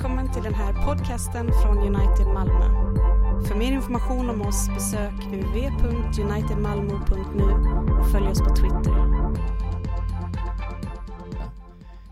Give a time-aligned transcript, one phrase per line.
[0.00, 2.64] Välkommen till den här podcasten från United Malmö.
[3.48, 7.44] För mer information om oss besök uv.unitedmalmo.nu
[8.00, 8.94] och följ oss på Twitter.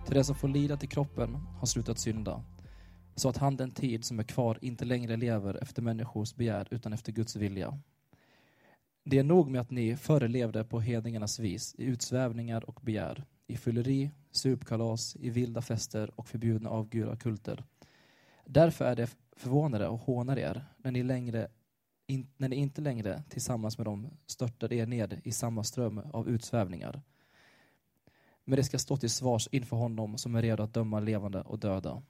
[0.06, 2.44] Till det som får lida till kroppen har slutat synda,
[3.14, 6.92] så att han den tid som är kvar inte längre lever efter människors begär utan
[6.92, 7.78] efter Guds vilja.
[9.04, 13.24] Det är nog med att ni förr levde på hedningarnas vis, i utsvävningar och begär,
[13.48, 17.64] i fylleri, supkalas, i vilda fester och förbjudna avgudakulter.
[18.44, 21.48] Därför är det förvånade och hånar er när ni, längre,
[22.06, 26.28] in, när ni inte längre tillsammans med dem störtar er ned i samma ström av
[26.28, 27.02] utsvävningar.
[28.44, 31.58] Men det ska stå till svars inför honom som är redo att döma levande och
[31.58, 32.02] döda.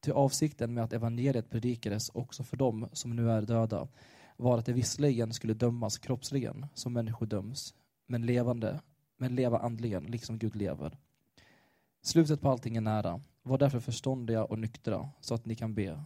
[0.00, 3.88] Till avsikten med att evangeliet predikades också för dem som nu är döda
[4.36, 7.74] var att det visserligen skulle dömas kroppsligen som människor döms,
[8.06, 8.80] men levande,
[9.16, 10.98] men leva andligen liksom Gud lever.
[12.02, 13.20] Slutet på allting är nära.
[13.42, 16.04] Var därför förståndiga och nyktra så att ni kan be.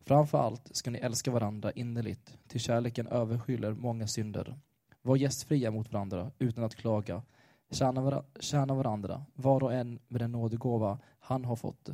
[0.00, 4.58] Framför allt ska ni älska varandra innerligt, till kärleken överskyller många synder.
[5.02, 7.22] Var gästfria mot varandra utan att klaga.
[7.70, 11.88] Tjäna, var tjäna varandra, var och en med den nådegåva han har fått,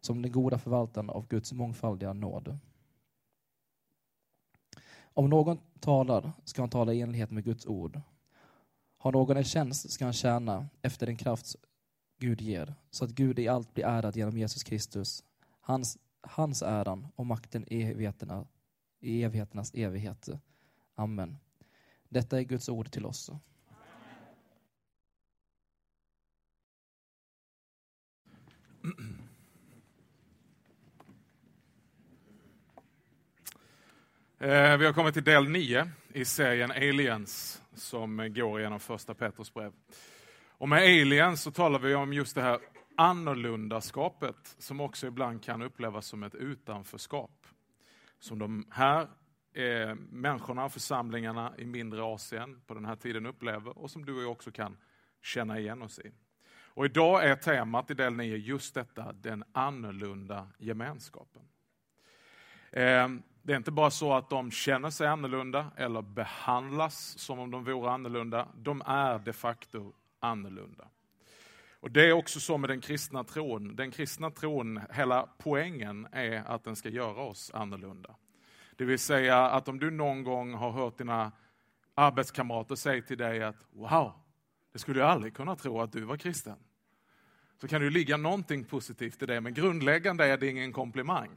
[0.00, 2.58] som den goda förvaltaren av Guds mångfaldiga nåd.
[5.00, 8.00] Om någon talar ska han tala i enlighet med Guds ord.
[9.02, 11.56] Har någon en tjänst ska han tjäna efter den kraft
[12.18, 15.24] Gud ger, så att Gud i allt blir ärad genom Jesus Kristus.
[15.60, 18.46] Hans, hans äran och makten i, evigheterna,
[19.00, 20.28] i evigheternas evighet.
[20.94, 21.38] Amen.
[22.08, 23.30] Detta är Guds ord till oss.
[34.38, 39.54] Eh, vi har kommit till del 9 i serien Aliens som går genom första Petrus
[39.54, 39.72] brev.
[40.48, 42.58] Och med aliens så talar vi om just det här
[42.96, 47.46] annorlundaskapet som också ibland kan upplevas som ett utanförskap.
[48.18, 49.00] Som de här
[49.52, 54.16] eh, människorna och församlingarna i mindre Asien på den här tiden upplever och som du
[54.16, 54.76] och jag också kan
[55.22, 56.12] känna igen oss i.
[56.72, 61.42] Och idag är temat i del 9 just detta, den annorlunda gemenskapen.
[62.70, 63.08] Eh,
[63.50, 67.64] det är inte bara så att de känner sig annorlunda eller behandlas som om de
[67.64, 68.48] vore annorlunda.
[68.54, 70.88] De är de facto annorlunda.
[71.80, 73.76] Och Det är också så med den kristna tron.
[73.76, 78.14] Den kristna tron, hela poängen är att den ska göra oss annorlunda.
[78.76, 81.32] Det vill säga att om du någon gång har hört dina
[81.94, 84.12] arbetskamrater säga till dig att wow,
[84.72, 86.56] det skulle jag aldrig kunna tro att du var kristen.
[87.60, 91.30] Så kan det ligga någonting positivt i det, men grundläggande är det ingen komplimang.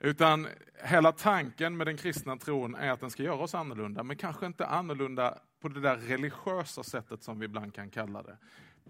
[0.00, 0.48] Utan
[0.82, 4.46] hela tanken med den kristna tron är att den ska göra oss annorlunda, men kanske
[4.46, 8.36] inte annorlunda på det där religiösa sättet som vi ibland kan kalla det.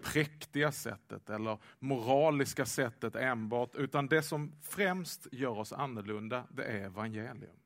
[0.01, 6.85] Präktiga sättet eller moraliska sättet enbart, utan det som främst gör oss annorlunda, det är
[6.85, 7.59] evangelium.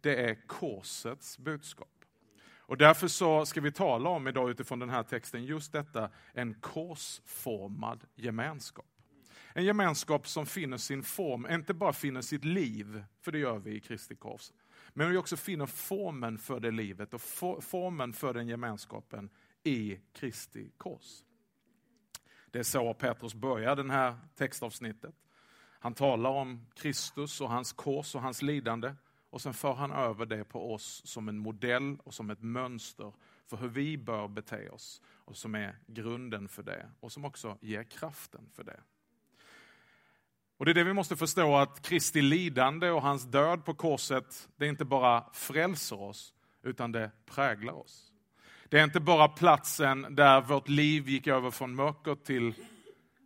[0.00, 1.88] Det är korsets budskap.
[2.56, 6.54] Och därför så ska vi tala om idag utifrån den här texten just detta, en
[6.54, 8.91] korsformad gemenskap.
[9.54, 13.74] En gemenskap som finner sin form, inte bara finner sitt liv, för det gör vi
[13.74, 14.52] i Kristi kors,
[14.92, 17.20] men vi också finner formen för det livet och
[17.60, 19.30] formen för den gemenskapen
[19.64, 21.24] i Kristi kors.
[22.50, 25.14] Det är så Petrus börjar det här textavsnittet.
[25.78, 28.94] Han talar om Kristus och hans kors och hans lidande
[29.30, 33.12] och sen för han över det på oss som en modell och som ett mönster
[33.46, 37.58] för hur vi bör bete oss och som är grunden för det och som också
[37.60, 38.80] ger kraften för det.
[40.62, 44.48] Och Det är det vi måste förstå, att Kristi lidande och hans död på korset,
[44.56, 48.12] det inte bara frälser oss, utan det präglar oss.
[48.68, 52.54] Det är inte bara platsen där vårt liv gick över från mörker till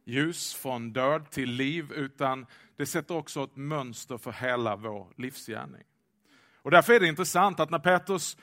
[0.05, 2.47] ljus, från död till liv, utan
[2.77, 5.85] det sätter också ett mönster för hela vår livsgärning.
[6.63, 8.37] Och därför är det intressant att när Petrus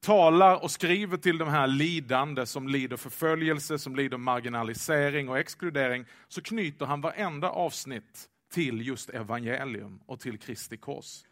[0.00, 6.04] talar och skriver till de här lidande som lider förföljelse, som lider marginalisering och exkludering,
[6.28, 11.24] så knyter han varenda avsnitt till just evangelium och till Kristi kors.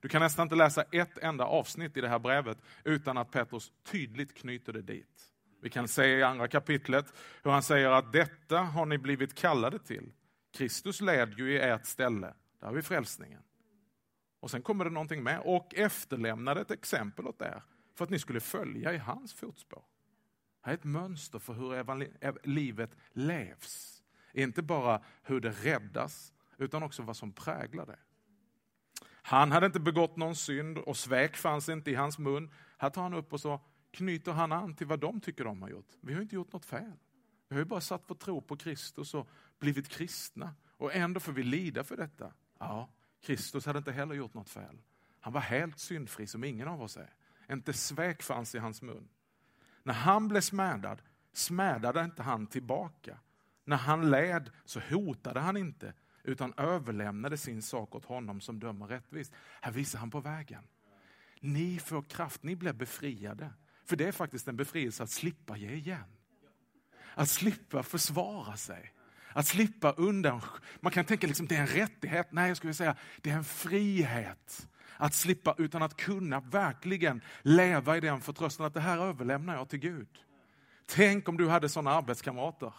[0.00, 3.72] Du kan nästan inte läsa ett enda avsnitt i det här brevet utan att Petrus
[3.82, 5.32] tydligt knyter det dit.
[5.62, 9.78] Vi kan se i andra kapitlet hur han säger att detta har ni blivit kallade
[9.78, 10.12] till.
[10.52, 12.34] Kristus led ju i ert ställe.
[12.60, 13.42] Där har vi frälsningen.
[14.40, 17.62] Och sen kommer det någonting med och efterlämnade ett exempel åt er
[17.94, 19.82] för att ni skulle följa i hans fotspår.
[20.62, 24.02] Det här är ett mönster för hur livet levs.
[24.32, 26.32] Inte bara hur det räddas,
[26.62, 27.98] utan också vad som präglar det.
[29.22, 32.50] Han hade inte begått någon synd och svek fanns inte i hans mun.
[32.78, 33.60] Här tar han upp och så
[33.90, 35.90] knyter han an till vad de tycker de har gjort.
[36.00, 36.92] Vi har inte gjort något fel.
[37.48, 39.28] Vi har ju bara satt vår tro på Kristus och
[39.58, 42.32] blivit kristna Och ändå får vi lida för detta.
[42.58, 42.88] Ja,
[43.20, 44.78] Kristus hade inte heller gjort något fel.
[45.20, 47.14] Han var helt syndfri som ingen av oss är.
[47.50, 49.08] Inte svek fanns i hans mun.
[49.82, 53.18] När han blev smädad, smädade inte han tillbaka.
[53.64, 58.86] När han led så hotade han inte, utan överlämnade sin sak åt honom som dömer
[58.86, 59.32] rättvist.
[59.60, 60.62] Här visar han på vägen.
[61.40, 63.50] Ni får kraft, ni blir befriade.
[63.84, 66.16] För det är faktiskt en befrielse att slippa ge igen.
[67.14, 68.92] Att slippa försvara sig.
[69.32, 70.40] Att slippa undan.
[70.80, 72.28] Man kan tänka liksom det är en rättighet.
[72.30, 74.68] Nej, jag skulle säga det är en frihet.
[74.96, 79.68] Att slippa utan att kunna verkligen leva i den förtröstan att det här överlämnar jag
[79.68, 80.08] till Gud.
[80.86, 82.72] Tänk om du hade sådana arbetskamrater.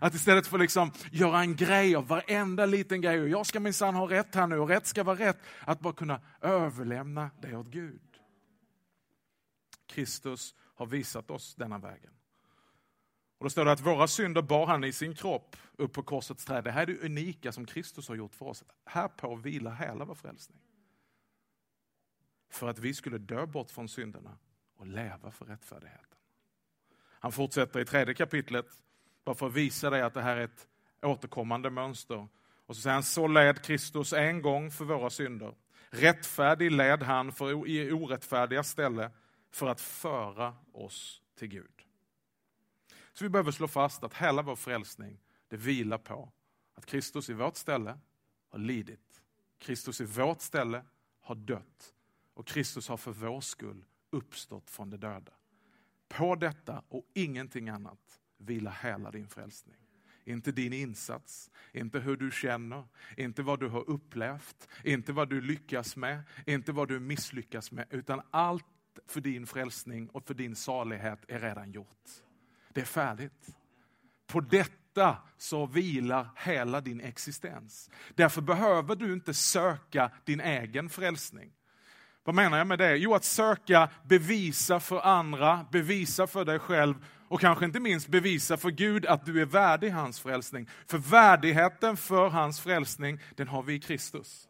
[0.00, 3.94] Att istället för liksom göra en grej av varenda liten grej, och jag ska minsann
[3.94, 7.66] ha rätt här nu och rätt ska vara rätt, att bara kunna överlämna det åt
[7.66, 8.00] Gud.
[9.86, 12.12] Kristus har visat oss denna vägen.
[13.38, 16.44] Och då står det att våra synder bar han i sin kropp upp på korsets
[16.44, 16.64] träd.
[16.64, 18.64] Det här är det unika som Kristus har gjort för oss.
[18.84, 20.58] Här på vilar hela vår frälsning.
[22.50, 24.38] För att vi skulle dö bort från synderna
[24.76, 26.18] och leva för rättfärdigheten.
[26.98, 28.66] Han fortsätter i tredje kapitlet,
[29.26, 30.68] bara för att visa dig att det här är ett
[31.02, 32.28] återkommande mönster.
[32.66, 35.54] Och så säger han, så led Kristus en gång för våra synder.
[35.90, 39.10] Rättfärdig led han för i orättfärdiga ställe
[39.50, 41.82] för att föra oss till Gud.
[43.12, 46.32] Så vi behöver slå fast att hela vår frälsning, det vilar på
[46.74, 47.98] att Kristus i vårt ställe
[48.48, 49.22] har lidit.
[49.58, 50.82] Kristus i vårt ställe
[51.20, 51.94] har dött.
[52.34, 55.32] Och Kristus har för vår skull uppstått från de döda.
[56.08, 59.76] På detta och ingenting annat vilar hela din frälsning.
[60.24, 62.84] Inte din insats, inte hur du känner,
[63.16, 67.86] inte vad du har upplevt, inte vad du lyckas med, inte vad du misslyckas med,
[67.90, 68.64] utan allt
[69.06, 72.08] för din frälsning och för din salighet är redan gjort.
[72.72, 73.56] Det är färdigt.
[74.26, 77.90] På detta så vilar hela din existens.
[78.14, 81.52] Därför behöver du inte söka din egen frälsning.
[82.24, 82.96] Vad menar jag med det?
[82.96, 86.94] Jo, att söka bevisa för andra, bevisa för dig själv
[87.28, 90.68] och kanske inte minst bevisa för Gud att du är värdig hans frälsning.
[90.86, 94.48] För värdigheten för hans frälsning, den har vi i Kristus.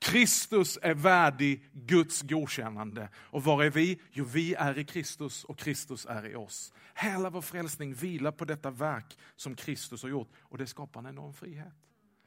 [0.00, 3.08] Kristus är värdig Guds godkännande.
[3.14, 4.00] Och var är vi?
[4.10, 6.72] Jo, vi är i Kristus och Kristus är i oss.
[6.94, 11.06] Hela vår frälsning vilar på detta verk som Kristus har gjort och det skapar en
[11.06, 11.74] enorm frihet.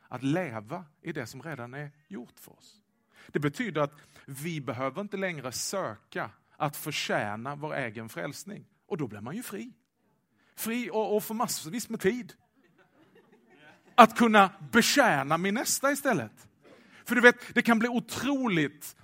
[0.07, 2.81] Att leva i det som redan är gjort för oss.
[3.27, 3.93] Det betyder att
[4.25, 8.65] vi behöver inte längre söka att förtjäna vår egen frälsning.
[8.93, 9.73] Och då blir man ju fri.
[10.55, 12.33] Fri och, och får massvis med tid.
[13.95, 16.47] Att kunna betjäna min nästa istället.
[17.05, 18.95] För du vet, det kan bli otroligt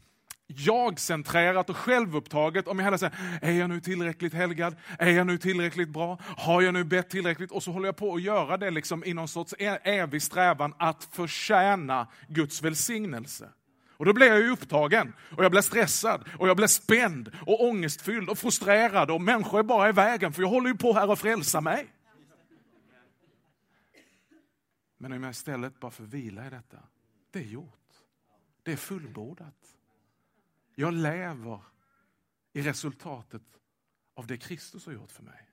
[0.48, 4.76] jag-centrerat och självupptaget om jag hela säger, är jag nu tillräckligt helgad?
[5.00, 6.20] Är jag nu tillräckligt bra?
[6.22, 7.52] Har jag nu bett tillräckligt?
[7.52, 10.74] Och så håller jag på att göra det liksom i någon sorts e- evig strävan
[10.80, 13.50] att förtjäna Guds välsignelse.
[14.00, 17.64] Och då blir jag ju upptagen och jag blir stressad och jag blir spänd och
[17.64, 21.10] ångestfylld och frustrerad och människor är bara i vägen för jag håller ju på här
[21.10, 21.94] och frälsa mig.
[24.98, 26.78] Men om jag istället bara får vila i detta,
[27.32, 27.94] det är gjort.
[28.64, 29.78] Det är fullbordat.
[30.76, 31.62] Jag lever
[32.54, 33.44] i resultatet
[34.16, 35.50] av det Kristus har gjort för mig.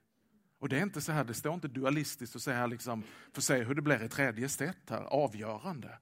[0.59, 3.03] Och det är inte så här, det står inte dualistiskt och säger liksom,
[3.33, 5.99] för se hur det blir i tredje set här, avgörande.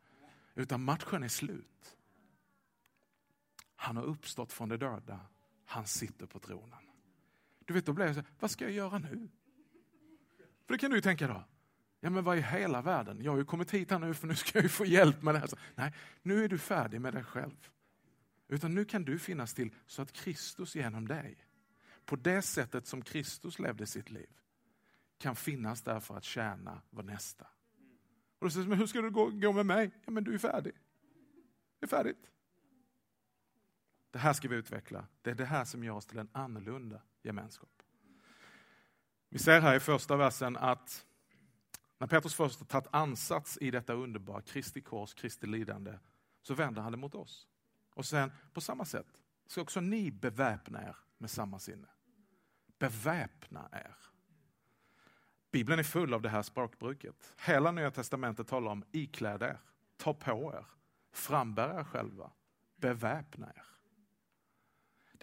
[0.54, 1.96] Utan matchen är slut.
[3.84, 5.20] Han har uppstått från de döda.
[5.64, 6.78] Han sitter på tronen.
[7.64, 9.28] Du vet, då blir jag så vad ska jag göra nu?
[10.66, 11.44] För det kan du ju tänka då.
[12.00, 13.22] Ja, men vad i hela världen?
[13.22, 15.34] Jag har ju kommit hit här nu för nu ska jag ju få hjälp med
[15.34, 15.46] det här.
[15.46, 17.70] Så, nej, nu är du färdig med dig själv.
[18.48, 21.46] Utan nu kan du finnas till så att Kristus genom dig,
[22.04, 24.30] på det sättet som Kristus levde sitt liv,
[25.18, 27.46] kan finnas där för att tjäna vår nästa.
[28.38, 29.90] Och då säger men hur ska du gå, gå med mig?
[30.04, 30.72] Ja, men du är färdig.
[31.80, 32.30] Det är färdigt.
[34.14, 35.06] Det här ska vi utveckla.
[35.22, 37.82] Det är det här som gör oss till en annorlunda gemenskap.
[39.28, 41.06] Vi ser här i första versen att
[41.98, 45.98] när Petrus först har tagit ansats i detta underbara, Kristi kors, Kristi lidande,
[46.42, 47.48] så vänder han det mot oss.
[47.94, 51.88] Och sen på samma sätt ska också ni beväpna er med samma sinne.
[52.78, 53.96] Beväpna er.
[55.52, 57.34] Bibeln är full av det här språkbruket.
[57.46, 59.60] Hela Nya Testamentet talar om ikläd er,
[59.96, 60.66] ta på er,
[61.12, 62.30] frambär er själva,
[62.76, 63.73] beväpna er.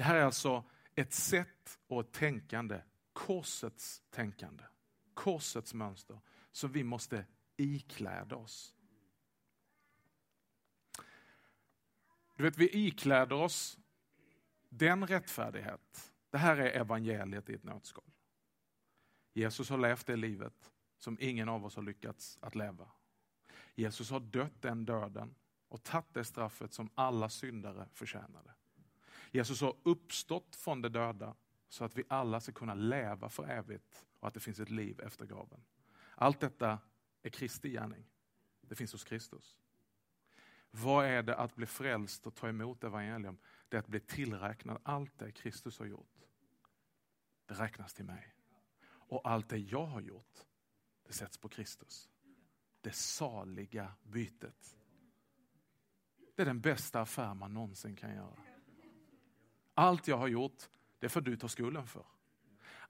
[0.02, 0.64] Det här är alltså
[0.96, 2.82] ett sätt och ett tänkande,
[3.14, 4.64] korsets tänkande,
[5.14, 6.20] korsets mönster,
[6.52, 7.26] som vi måste
[7.58, 8.76] ikläda oss.
[12.36, 13.80] Du vet, vi ikläder oss
[14.70, 16.14] den rättfärdighet.
[16.30, 18.12] Det här är evangeliet i ett nötskal.
[19.34, 22.92] Jesus har levt det livet som ingen av oss har lyckats att leva.
[23.76, 25.36] Jesus har dött den döden
[25.68, 28.54] och tagit det straffet som alla syndare förtjänade.
[29.32, 31.36] Jesus har uppstått från de döda
[31.70, 35.00] så att vi alla ska kunna leva för evigt och att det finns ett liv
[35.00, 35.64] efter graven.
[36.16, 36.80] Allt detta
[37.22, 38.06] är Kristi gärning.
[38.62, 39.58] Det finns hos Kristus.
[40.72, 43.38] Vad är det att bli frälst och ta emot evangelium?
[43.70, 46.22] Det är att bli tillräknad allt det Kristus har gjort.
[47.46, 48.36] Det räknas till mig.
[48.84, 50.40] Och allt det jag har gjort,
[51.08, 52.10] det sätts på Kristus.
[52.82, 54.78] Det saliga bytet.
[56.36, 58.51] Det är den bästa affär man någonsin kan göra.
[59.82, 60.70] Allt jag har gjort,
[61.00, 62.06] det får du ta skulden för.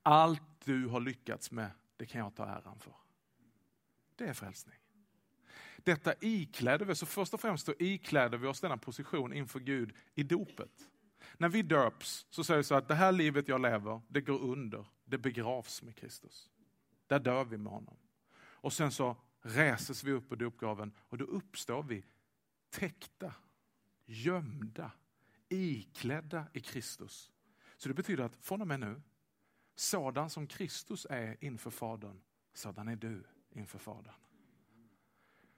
[0.02, 2.94] Allt du har lyckats med, det kan jag ta äran för.
[4.16, 4.76] Det är frälsning.
[5.78, 9.96] Detta ikläder vi, så först och främst då ikläder vi oss denna position inför Gud
[10.16, 10.90] i dopet.
[11.38, 14.40] När vi döps så säger vi så att det här livet jag lever, det går
[14.42, 16.50] under, det begravs med Kristus.
[17.08, 17.98] Där dör vi med honom.
[18.38, 22.06] Och sen så reses vi upp ur dopgraven och då uppstår vi
[22.70, 23.34] täckta,
[24.06, 24.92] gömda,
[25.54, 27.32] iklädda i Kristus.
[27.78, 29.02] Så det betyder att från och med nu,
[29.76, 32.22] sådan som Kristus är inför Fadern,
[32.54, 34.14] sådan är du inför Fadern.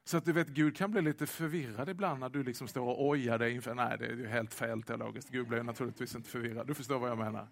[0.03, 3.05] Så att du vet, Gud kan bli lite förvirrad ibland när du liksom står och
[3.05, 6.67] ojar dig inför, nej det är ju helt fel teologiskt, Gud blir naturligtvis inte förvirrad,
[6.67, 7.47] du förstår vad jag menar.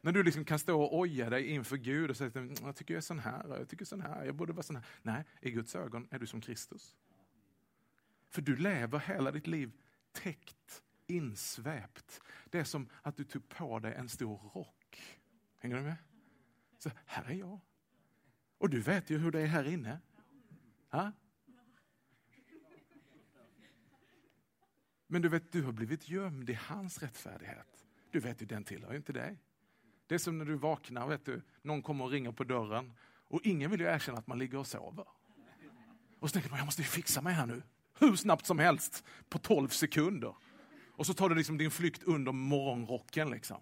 [0.00, 2.94] När du liksom kan stå och oja dig inför Gud och säga, mm, jag tycker
[2.94, 4.84] jag är sån här, jag tycker sån här, jag borde vara sån här.
[5.02, 6.96] Nej, i Guds ögon är du som Kristus.
[8.28, 9.72] För du lever hela ditt liv
[10.12, 10.82] täckt,
[11.16, 12.20] insväpt.
[12.50, 15.18] Det är som att du tog på dig en stor rock.
[15.58, 15.96] Hänger du med?
[16.78, 17.60] Så här är jag.
[18.58, 19.98] Och du vet ju hur det är här inne.
[20.90, 21.12] Ha?
[25.06, 27.86] Men du vet, du har blivit gömd i hans rättfärdighet.
[28.10, 29.38] Du vet ju, den tillhör ju inte dig.
[30.06, 32.92] Det är som när du vaknar, vet du, någon kommer och ringer på dörren
[33.32, 35.06] och ingen vill ju erkänna att man ligger och sover.
[36.18, 37.62] Och så tänker man, jag måste ju fixa mig här nu.
[37.98, 40.34] Hur snabbt som helst, på 12 sekunder.
[40.96, 43.30] Och så tar du liksom din flykt under morgonrocken.
[43.30, 43.56] Liksom.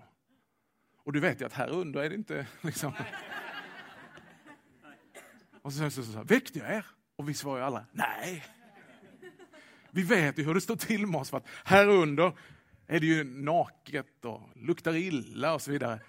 [0.96, 2.46] Och du vet ju att här under är det inte...
[2.60, 2.92] Liksom.
[5.62, 6.87] Och så säger så, så, så, väckte jag er?
[7.16, 8.44] Och vi svarar alla, nej.
[9.90, 12.32] Vi vet ju hur det står till med oss, för att här under
[12.87, 16.00] är det ju naket och luktar illa och så vidare.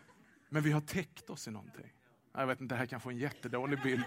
[0.49, 1.93] Men vi har täckt oss i någonting.
[2.33, 4.05] Jag vet inte, det här kanske är en jättedålig bild.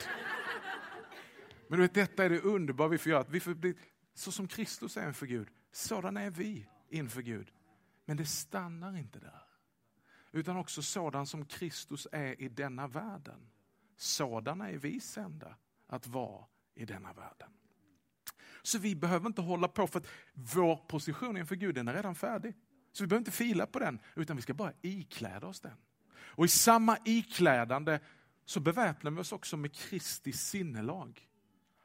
[1.68, 3.24] Men du vet, detta är det underbara vi får göra.
[3.28, 3.74] vi får bli
[4.14, 7.52] så som Kristus är inför Gud, sådana är vi inför Gud.
[8.04, 9.42] Men det stannar inte där.
[10.32, 13.50] Utan också sådan som Kristus är i denna världen.
[13.96, 17.50] Sådana är vi sända att vara i denna världen.
[18.62, 22.14] Så vi behöver inte hålla på för att vår position inför Gud den är redan
[22.14, 22.54] färdig.
[22.92, 25.76] Så vi behöver inte fila på den, utan vi ska bara ikläda oss den.
[26.16, 28.00] Och i samma iklädande
[28.44, 31.28] så beväpnar vi oss också med Kristi sinnelag.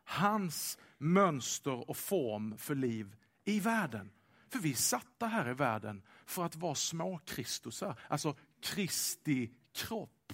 [0.04, 4.12] Hans mönster och form för liv i världen.
[4.50, 10.34] För vi är satta här i världen för att vara små Kristusar, alltså Kristi kropp.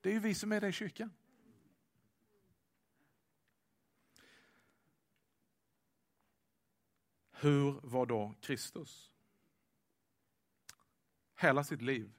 [0.00, 1.12] Det är ju vi som är det i kyrkan.
[7.32, 9.14] Hur var då Kristus?
[11.36, 12.12] Hela sitt liv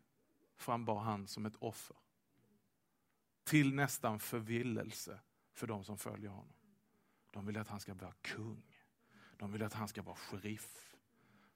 [0.56, 1.98] frambar han som ett offer.
[3.44, 5.20] Till nästan förvillelse
[5.54, 6.54] för de som följer honom.
[7.32, 8.64] De vill att han ska vara kung.
[9.38, 10.91] De vill att han ska vara sheriff.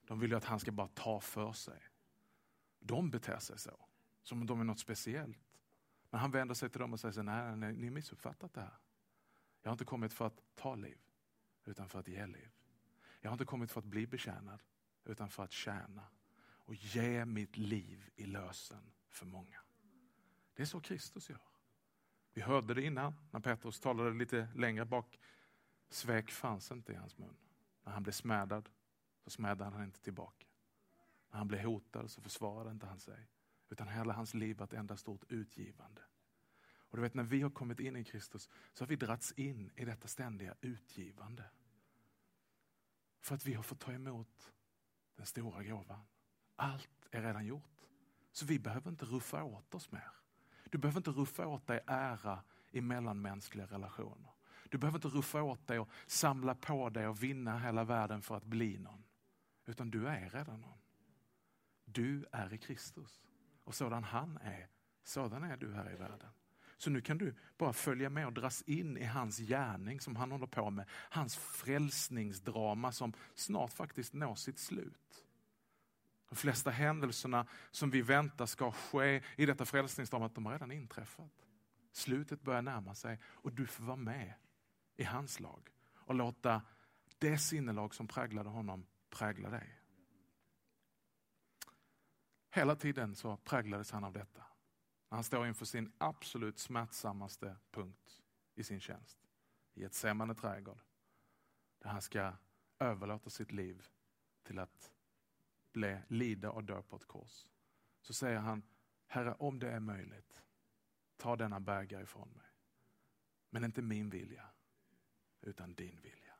[0.06, 1.82] De vill att han ska bara ta för sig.
[2.78, 3.88] De beter sig så,
[4.22, 5.38] som om de är något speciellt.
[6.10, 8.78] Men han vänder sig till dem och säger, nej, nej, ni har missuppfattat det här.
[9.62, 10.98] Jag har inte kommit för att ta liv,
[11.64, 12.50] utan för att ge liv.
[13.20, 14.62] Jag har inte kommit för att bli betjänad,
[15.04, 16.06] utan för att tjäna
[16.38, 19.60] och ge mitt liv i lösen för många.
[20.54, 21.40] Det är så Kristus gör.
[22.32, 25.18] Vi hörde det innan när Petrus talade lite längre bak.
[25.88, 27.36] Svek fanns inte i hans mun.
[27.84, 28.68] När han blev smädad
[29.26, 30.46] så smädade han inte tillbaka.
[31.30, 33.28] När han blev hotad så försvarade inte han sig.
[33.68, 36.02] Utan hela hans liv var ett enda stort utgivande.
[36.78, 39.70] Och du vet när vi har kommit in i Kristus så har vi dragits in
[39.76, 41.44] i detta ständiga utgivande.
[43.20, 44.52] För att vi har fått ta emot
[45.16, 46.06] den stora gåvan.
[46.56, 47.86] Allt är redan gjort.
[48.32, 50.10] Så vi behöver inte ruffa åt oss mer.
[50.70, 54.30] Du behöver inte ruffa åt dig ära i mellanmänskliga relationer.
[54.68, 58.36] Du behöver inte ruffa åt dig och samla på dig och vinna hela världen för
[58.36, 59.05] att bli någon.
[59.66, 60.78] Utan du är redan någon.
[61.84, 63.22] Du är i Kristus.
[63.64, 64.68] Och sådan han är,
[65.04, 66.30] sådan är du här i världen.
[66.76, 70.32] Så nu kan du bara följa med och dras in i hans gärning som han
[70.32, 70.86] håller på med.
[70.90, 75.26] Hans frälsningsdrama som snart faktiskt når sitt slut.
[76.28, 81.46] De flesta händelserna som vi väntar ska ske i detta frälsningsdrama, de har redan inträffat.
[81.92, 84.34] Slutet börjar närma sig och du får vara med
[84.96, 85.70] i hans lag.
[85.94, 86.62] och låta
[87.18, 88.86] det sinnelag som präglade honom
[89.18, 89.80] prägla dig.
[92.50, 94.44] Hela tiden så präglades han av detta.
[95.08, 98.22] Han står inför sin absolut smärtsammaste punkt
[98.54, 99.18] i sin tjänst.
[99.74, 100.80] I ett sämmande trädgård.
[101.78, 102.32] Där han ska
[102.78, 103.86] överlåta sitt liv
[104.42, 104.92] till att
[105.72, 107.46] bli, lida och dö på ett kors.
[108.00, 108.62] Så säger han,
[109.06, 110.42] Herre om det är möjligt,
[111.16, 112.46] ta denna bägare ifrån mig.
[113.50, 114.48] Men inte min vilja,
[115.40, 116.34] utan din vilja.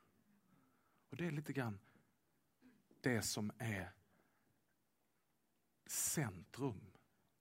[1.10, 1.78] Och Det är lite grann
[3.06, 3.92] det som är
[5.86, 6.92] centrum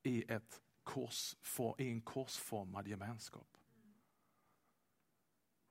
[0.04, 1.36] i, ett kors,
[1.78, 3.58] i en korsformad gemenskap.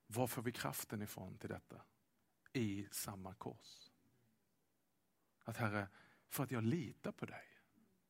[0.07, 1.83] Var får vi kraften ifrån till detta?
[2.53, 3.91] I samma kors.
[5.45, 5.89] Att Herre,
[6.29, 7.47] för att jag litar på dig.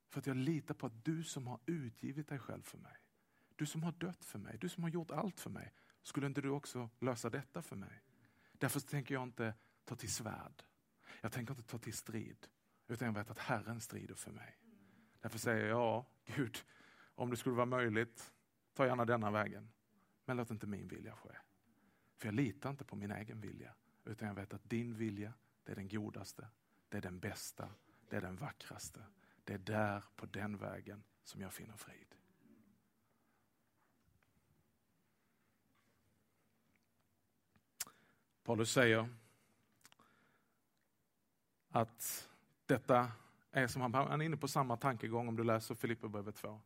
[0.09, 2.97] För att jag litar på att du som har utgivit dig själv för mig.
[3.57, 5.73] Du som har dött för mig, du som har gjort allt för mig.
[6.03, 8.03] Skulle inte du också lösa detta för mig?
[8.53, 10.65] Därför tänker jag inte ta till svärd.
[11.25, 12.47] Jag tänker inte ta till strid.
[12.89, 14.59] Utan jag vet att Herren strider för mig.
[15.21, 16.59] Därför säger jag, ja, Gud,
[17.15, 18.33] om det skulle vara möjligt,
[18.73, 19.73] ta gärna denna vägen.
[20.25, 21.37] Men låt inte min vilja ske.
[22.17, 23.75] För jag litar inte på min egen vilja.
[24.05, 26.49] Utan jag vet att din vilja, det är den godaste,
[26.89, 27.69] det är den bästa,
[28.09, 29.05] det är den vackraste.
[29.45, 32.15] Det är där, på den vägen, som jag finner frid.
[38.43, 39.09] Paulus säger
[41.75, 42.29] att
[42.67, 43.13] detta
[43.53, 46.61] är som han, han är inne på samma tankegång om du läser Filipperbrevet 2.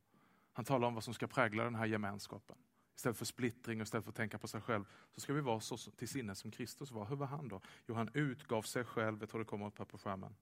[0.53, 2.57] Han talar om vad som ska prägla den här gemenskapen.
[2.97, 4.85] Istället för splittring och istället för att tänka på sig själv
[5.15, 7.07] så ska vi vara så till sinnes som Kristus var.
[7.07, 7.61] Hur var han då?
[7.87, 10.37] Jo, han utgav sig själv, jag tror det kommer upp här på skärmen,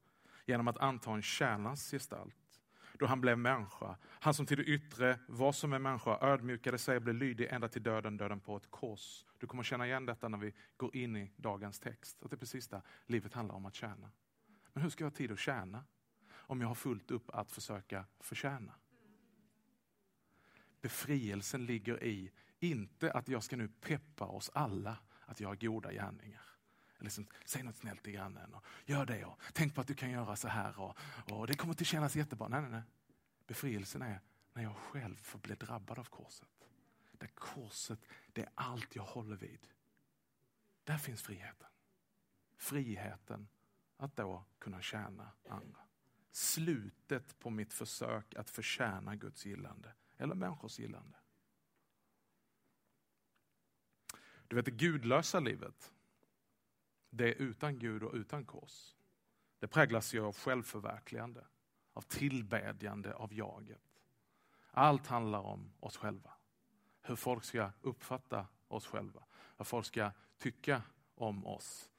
[0.46, 2.60] genom att anta en kärnans gestalt.
[2.98, 3.96] Då han blev människa.
[4.02, 7.68] Han som till det yttre var som en människa, ödmjukade sig och blev lydig ända
[7.68, 9.24] till döden, döden på ett kors.
[9.38, 12.22] Du kommer känna igen detta när vi går in i dagens text.
[12.22, 14.10] Att det är precis det livet handlar om att tjäna.
[14.76, 15.84] Men hur ska jag ha tid att tjäna?
[16.32, 18.74] Om jag har fullt upp att försöka förtjäna.
[20.80, 26.42] Befrielsen ligger i, inte att jag ska nu peppa oss alla att göra goda gärningar.
[26.98, 30.10] Liksom, säg något snällt till grannen och gör det och tänk på att du kan
[30.10, 30.98] göra så här och,
[31.30, 32.48] och det kommer att kännas jättebra.
[32.48, 32.82] Nej, nej, nej.
[33.46, 34.20] Befrielsen är
[34.52, 36.68] när jag själv får bli drabbad av korset.
[37.12, 38.00] Där korset,
[38.32, 39.68] det är allt jag håller vid.
[40.84, 41.68] Där finns friheten.
[42.56, 43.48] Friheten
[43.96, 45.80] att då kunna tjäna andra.
[46.30, 51.18] Slutet på mitt försök att förtjäna Guds gillande eller människors gillande.
[54.48, 55.92] Du vet det gudlösa livet,
[57.10, 58.96] det är utan Gud och utan kors.
[59.58, 61.46] Det präglas ju av självförverkligande,
[61.92, 64.02] av tillbedjande av jaget.
[64.70, 66.32] Allt handlar om oss själva.
[67.02, 69.24] Hur folk ska uppfatta oss själva.
[69.56, 70.82] Vad folk ska tycka
[71.14, 71.90] om oss.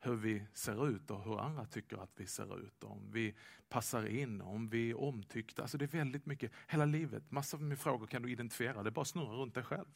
[0.00, 2.84] Hur vi ser ut och hur andra tycker att vi ser ut.
[2.84, 3.34] Om vi
[3.68, 5.62] passar in, om vi är omtyckta.
[5.62, 8.82] Alltså det är väldigt mycket, hela livet, massor med frågor kan du identifiera.
[8.82, 9.86] Det bara snurrar runt dig själv.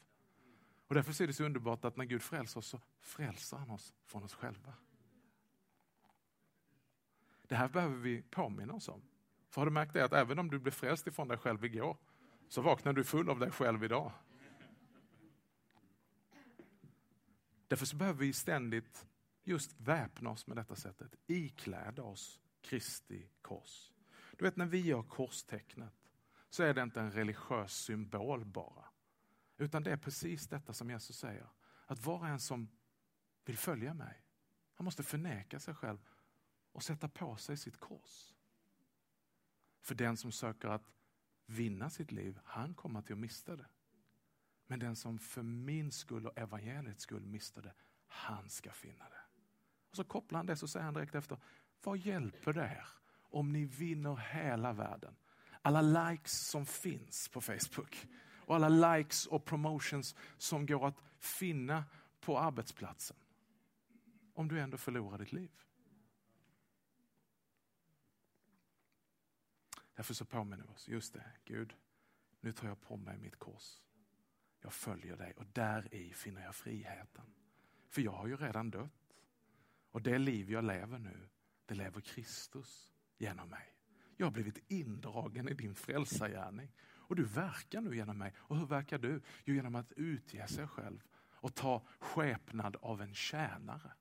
[0.86, 3.94] Och därför är det så underbart att när Gud frälser oss så frälser han oss
[4.06, 4.74] från oss själva.
[7.42, 9.02] Det här behöver vi påminna oss om.
[9.48, 11.96] För har du märkt det att även om du blev frälst ifrån dig själv igår
[12.48, 14.12] så vaknar du full av dig själv idag.
[17.68, 19.06] Därför så behöver vi ständigt
[19.42, 21.14] just väpna oss med detta sättet.
[21.26, 23.92] Ikläda oss Kristi kors.
[24.38, 25.94] Du vet när vi gör korstecknet
[26.48, 28.84] så är det inte en religiös symbol bara.
[29.56, 31.48] Utan det är precis detta som Jesus säger.
[31.86, 32.68] Att var och en som
[33.44, 34.24] vill följa mig,
[34.74, 35.98] han måste förneka sig själv
[36.72, 38.34] och sätta på sig sitt kors.
[39.80, 40.92] För den som söker att
[41.46, 43.66] vinna sitt liv, han kommer till att mista det.
[44.66, 47.74] Men den som för min skull och evangeliets skull mister det,
[48.06, 49.29] han ska finna det.
[49.90, 51.38] Och så kopplar han det så säger han direkt efter,
[51.82, 52.88] vad hjälper det er
[53.22, 55.16] om ni vinner hela världen?
[55.62, 58.06] Alla likes som finns på Facebook
[58.50, 61.84] och alla likes och promotions som går att finna
[62.20, 63.16] på arbetsplatsen.
[64.34, 65.50] Om du ändå förlorar ditt liv.
[69.94, 71.74] Därför så påminner vi oss, just det, Gud,
[72.40, 73.80] nu tar jag på mig mitt kors.
[74.60, 77.24] Jag följer dig och där i finner jag friheten.
[77.88, 78.99] För jag har ju redan dött.
[79.90, 81.28] Och det liv jag lever nu,
[81.66, 83.74] det lever Kristus genom mig.
[84.16, 86.72] Jag har blivit indragen i din frälsargärning.
[86.82, 88.34] Och du verkar nu genom mig.
[88.38, 89.22] Och hur verkar du?
[89.44, 91.00] Jo, genom att utge sig själv
[91.40, 93.92] och ta skepnad av en tjänare.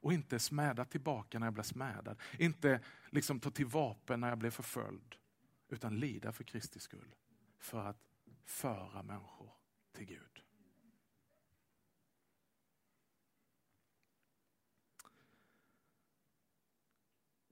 [0.00, 2.20] Och inte smäda tillbaka när jag blir smädad.
[2.38, 5.14] Inte liksom ta till vapen när jag blir förföljd.
[5.68, 7.14] Utan lida för Kristi skull.
[7.58, 8.00] För att
[8.44, 9.52] föra människor
[9.92, 10.37] till Gud.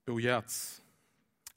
[0.06, 0.82] Bo Gertz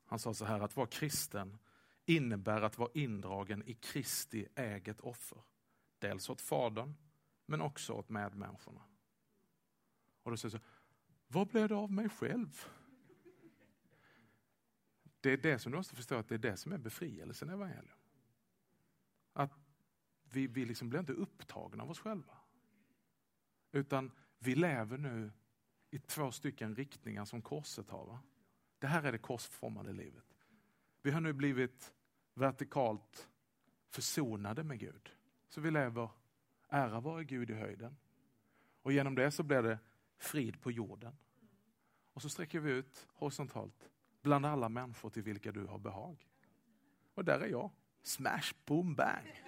[0.09, 1.57] han sa så här att vara kristen
[2.05, 5.41] innebär att vara indragen i Kristi eget offer.
[5.99, 6.95] Dels åt Fadern,
[7.45, 8.81] men också åt medmänniskorna.
[10.23, 10.63] Och då säger så,
[11.27, 12.65] vad blev det av mig själv?
[15.21, 17.53] Det är det som du måste förstå, att det är det som är befrielsen i
[17.53, 17.97] evangelium.
[19.33, 19.53] Att
[20.23, 22.37] vi, vi liksom blir inte upptagna av oss själva.
[23.71, 25.31] Utan vi lever nu
[25.89, 28.05] i två stycken riktningar som korset har.
[28.05, 28.19] Va?
[28.79, 30.25] Det här är det korsformade livet.
[31.01, 31.93] Vi har nu blivit
[32.33, 33.29] vertikalt
[33.89, 35.09] försonade med Gud.
[35.49, 36.09] Så vi lever,
[36.69, 37.97] ära vare Gud i höjden.
[38.81, 39.79] Och genom det så blir det
[40.17, 41.17] frid på jorden.
[42.13, 43.89] Och så sträcker vi ut horisontalt
[44.21, 46.27] bland alla människor till vilka du har behag.
[47.13, 47.71] Och där är jag.
[48.01, 49.43] Smash, boom, bang.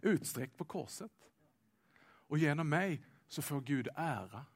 [0.00, 1.12] Utsträckt på korset.
[2.02, 4.46] Och genom mig så får Gud ära.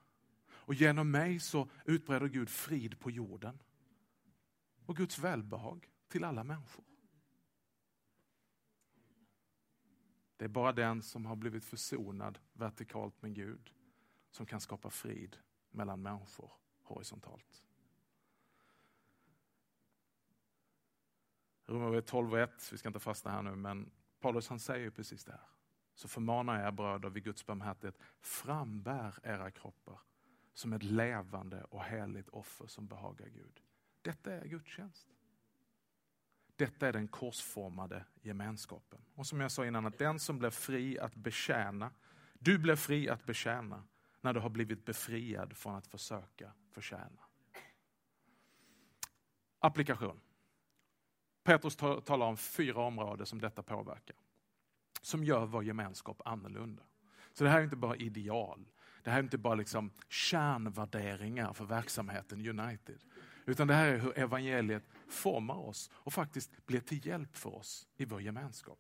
[0.66, 3.58] Och genom mig så utbreder Gud frid på jorden.
[4.86, 6.84] Och Guds välbehag till alla människor.
[10.36, 13.72] Det är bara den som har blivit försonad vertikalt med Gud
[14.30, 15.36] som kan skapa frid
[15.70, 16.52] mellan människor
[16.82, 17.64] horisontalt.
[21.66, 24.90] Romarbrevet 12 och 1, vi ska inte fastna här nu, men Paulus han säger ju
[24.90, 25.48] precis det här.
[25.94, 30.00] Så förmanar jag bröder vid Guds barmhärtighet, frambär era kroppar
[30.56, 33.60] som ett levande och heligt offer som behagar Gud.
[34.02, 35.08] Detta är gudstjänst.
[36.56, 39.00] Detta är den korsformade gemenskapen.
[39.14, 41.90] Och som jag sa innan, att den som blir fri att betjäna,
[42.38, 43.84] du blir fri att betjäna
[44.20, 47.22] när du har blivit befriad från att försöka förtjäna.
[49.58, 50.20] Applikation.
[51.42, 54.16] Petrus talar om fyra områden som detta påverkar.
[55.02, 56.82] Som gör vår gemenskap annorlunda.
[57.32, 58.68] Så det här är inte bara ideal.
[59.06, 63.00] Det här är inte bara liksom kärnvärderingar för verksamheten United.
[63.44, 67.88] Utan det här är hur evangeliet formar oss och faktiskt blir till hjälp för oss
[67.96, 68.78] i vår gemenskap.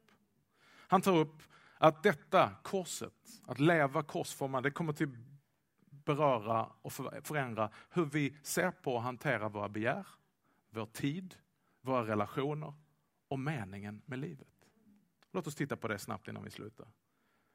[0.64, 1.42] Han tar upp
[1.78, 3.12] att detta korset,
[3.46, 5.18] att leva korsformat, det kommer till
[5.90, 10.06] beröra och förändra hur vi ser på och hanterar våra begär,
[10.70, 11.34] vår tid,
[11.80, 12.74] våra relationer
[13.28, 14.68] och meningen med livet.
[15.32, 16.88] Låt oss titta på det snabbt innan vi slutar.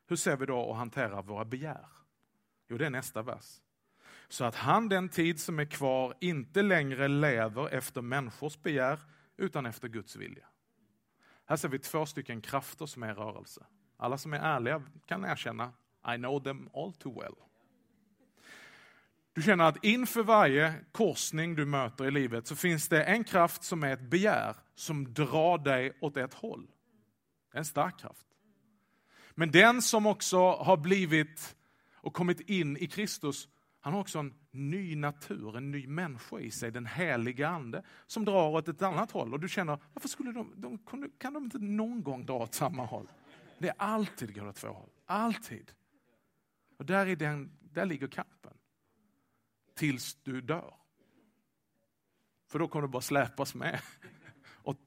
[0.07, 1.87] Hur ser vi då och hanterar våra begär?
[2.71, 3.61] Jo, det är nästa vers.
[4.27, 8.99] Så att han den tid som är kvar inte längre lever efter människors begär
[9.37, 10.45] utan efter Guds vilja.
[11.45, 13.65] Här ser vi två stycken krafter som är i rörelse.
[13.97, 15.73] Alla som är ärliga kan erkänna
[16.15, 17.35] I know them all too well.
[19.33, 23.63] Du känner att inför varje korsning du möter i livet så finns det en kraft
[23.63, 26.67] som är ett begär som drar dig åt ett håll.
[27.53, 28.27] En stark kraft.
[29.31, 31.55] Men den som också har blivit
[32.01, 36.51] och kommit in i Kristus, han har också en ny natur, en ny människa i
[36.51, 39.33] sig, den heliga ande, som drar åt ett annat håll.
[39.33, 40.77] Och du känner, varför skulle de, de
[41.17, 43.07] kan de inte någon gång dra åt samma håll?
[43.59, 45.71] Det är alltid går åt två håll, alltid.
[46.77, 48.53] Och där, är den, där ligger kampen
[49.75, 50.73] tills du dör.
[52.47, 53.81] För då kommer du bara släpas med
[54.63, 54.77] åt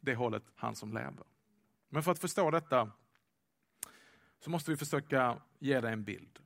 [0.00, 1.26] det hållet, han som lever.
[1.88, 2.90] Men för att förstå detta
[4.38, 6.38] så måste vi försöka ge dig en bild.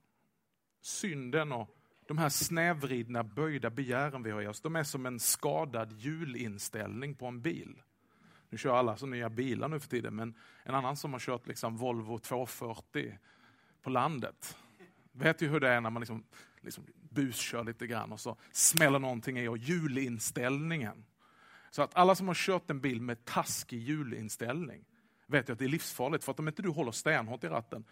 [0.84, 5.20] Synden och de här snävridna, böjda begären vi har i oss, de är som en
[5.20, 7.82] skadad hjulinställning på en bil.
[8.48, 11.46] Nu kör alla så nya bilar nu för tiden, men en annan som har kört
[11.46, 13.18] liksom Volvo 240
[13.82, 14.56] på landet
[15.12, 16.24] vet ju hur det är när man liksom,
[16.60, 21.04] liksom buskör lite grann och så smäller någonting i och hjulinställningen.
[21.70, 24.84] Så att alla som har kört en bil med taskig hjulinställning
[25.26, 27.84] vet ju att det är livsfarligt, för att om inte du håller stenhårt i ratten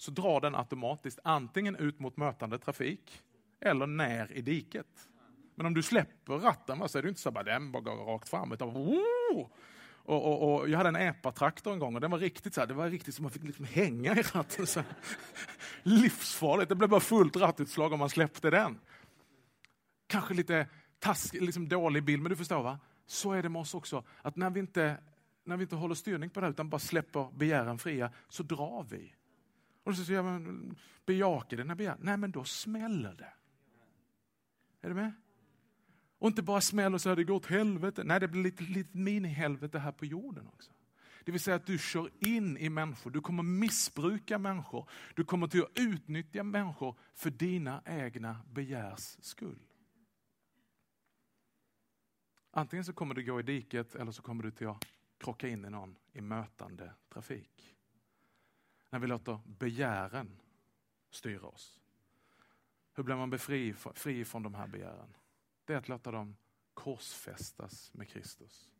[0.00, 3.22] så drar den automatiskt antingen ut mot mötande trafik
[3.60, 5.08] eller ner i diket.
[5.54, 8.28] Men om du släpper ratten så är det inte så att den bara går rakt
[8.28, 9.46] fram, utan oh!
[9.86, 12.68] och, och, och, jag hade en epatraktor en gång och den var riktigt så här,
[12.68, 14.66] det var riktigt som man fick liksom hänga i ratten.
[14.66, 14.82] Så
[15.82, 18.78] Livsfarligt, det blev bara fullt rattutslag om man släppte den.
[20.06, 20.66] Kanske lite
[20.98, 22.78] task, liksom dålig bild, men du förstår va?
[23.06, 24.96] Så är det med oss också, att när vi inte,
[25.44, 28.86] när vi inte håller styrning på det här utan bara släpper begären fria, så drar
[28.90, 29.14] vi.
[29.90, 30.76] Och så säger man,
[31.06, 31.98] bejakar den här begäran?
[32.00, 33.32] Nej, men då smäller det.
[34.80, 35.12] Är du med?
[36.18, 38.04] Och inte bara smäller så här, det går åt helvete.
[38.04, 40.72] Nej, det blir lite, lite mini-helvete här på jorden också.
[41.24, 45.46] Det vill säga att du kör in i människor, du kommer missbruka människor, du kommer
[45.46, 49.58] till att utnyttja människor för dina egna begärs skull.
[52.50, 54.84] Antingen så kommer du gå i diket eller så kommer du till att
[55.18, 57.76] krocka in i någon i mötande trafik.
[58.90, 60.40] När vi låter begären
[61.10, 61.80] styra oss.
[62.94, 65.14] Hur blir man befri, fri från de här begären?
[65.64, 66.36] Det är att låta dem
[66.74, 68.70] korsfästas med Kristus.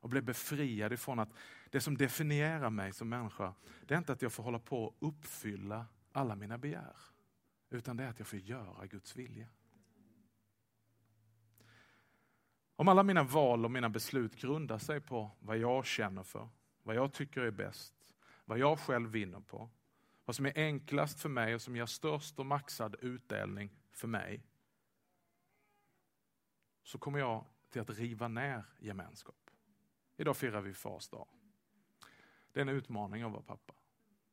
[0.00, 1.32] Och bli befriad ifrån att
[1.70, 3.54] det som definierar mig som människa,
[3.86, 6.96] det är inte att jag får hålla på och uppfylla alla mina begär.
[7.70, 9.48] Utan det är att jag får göra Guds vilja.
[12.76, 16.48] Om alla mina val och mina beslut grundar sig på vad jag känner för,
[16.82, 17.95] vad jag tycker är bäst,
[18.46, 19.70] vad jag själv vinner på,
[20.24, 24.42] vad som är enklast för mig och som ger störst och maxad utdelning för mig,
[26.82, 29.50] så kommer jag till att riva ner gemenskap.
[30.16, 31.28] Idag firar vi fars dag.
[32.52, 33.74] Det är en utmaning att vara pappa.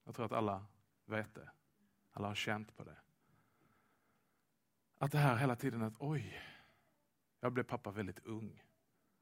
[0.03, 0.65] Jag tror att alla
[1.05, 1.49] vet det.
[2.11, 2.97] Alla har känt på det.
[4.97, 6.41] Att det här hela tiden att oj,
[7.39, 8.63] jag blev pappa väldigt ung.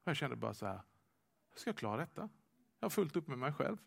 [0.02, 0.80] Och jag kände bara så här,
[1.50, 2.28] hur ska jag klara detta?
[2.78, 3.78] Jag har fullt upp med mig själv.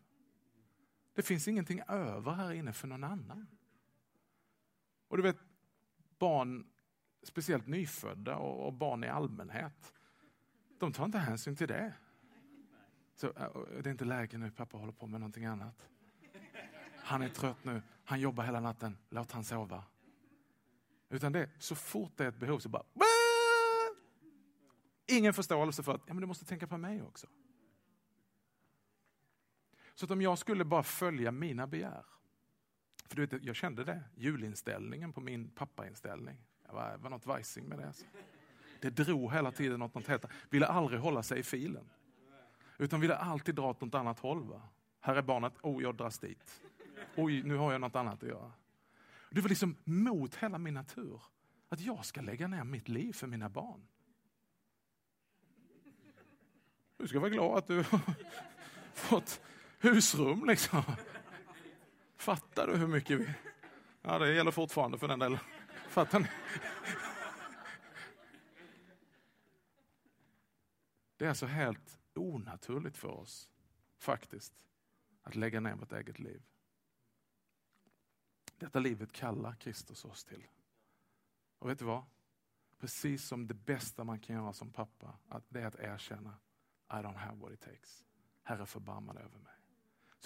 [1.16, 3.46] Det finns ingenting över här inne för någon annan.
[5.08, 5.36] Och du vet,
[6.18, 6.66] barn,
[7.22, 9.92] speciellt nyfödda och barn i allmänhet,
[10.78, 11.94] de tar inte hänsyn till det.
[13.14, 13.48] Så, äh,
[13.82, 15.88] det är inte läge nu, pappa håller på med någonting annat.
[16.96, 19.84] Han är trött nu, han jobbar hela natten, låt han sova.
[21.08, 22.84] Utan det, så fort det är ett behov så bara...
[25.06, 27.26] Ingen förståelse för att ja, men du måste tänka på mig också.
[29.96, 32.04] Så att om jag skulle bara följa mina begär.
[33.08, 36.36] För du vet, jag kände det, julinställningen på min pappainställning.
[36.66, 37.86] Det var, var något vajsing med det.
[37.86, 38.04] Alltså.
[38.80, 41.90] Det drog hela tiden åt något helt Ville aldrig hålla sig i filen.
[42.78, 44.44] Utan ville alltid dra åt något annat håll.
[44.48, 44.62] Va?
[45.00, 46.62] Här är barnet, oh jag dras dit.
[47.16, 48.52] Oj, nu har jag något annat att göra.
[49.30, 51.22] Det var liksom mot hela min natur.
[51.68, 53.86] Att jag ska lägga ner mitt liv för mina barn.
[56.96, 58.00] Du ska vara glad att du har
[58.94, 59.40] fått
[59.94, 60.82] husrum liksom.
[62.16, 63.34] Fattar du hur mycket vi...
[64.02, 65.38] Ja, det gäller fortfarande för den delen.
[65.88, 66.28] Fattar ni?
[71.16, 73.48] Det är alltså helt onaturligt för oss,
[73.98, 74.52] faktiskt,
[75.22, 76.42] att lägga ner vårt eget liv.
[78.58, 80.46] Detta livet kallar Kristus oss till.
[81.58, 82.04] Och vet du vad?
[82.78, 86.38] Precis som det bästa man kan göra som pappa, att det är att erkänna
[86.88, 88.04] I don't have what it takes.
[88.42, 89.55] Herre förbarma dig över mig.